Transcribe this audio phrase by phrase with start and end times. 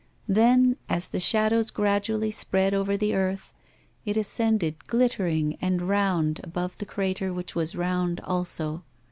[0.27, 3.53] Then, as the shadows gradually spread over the earth,
[4.03, 8.83] it ascended glittering and round above the crater which was round also.